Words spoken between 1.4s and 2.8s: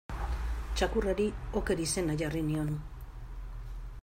Oker izena jarri nion.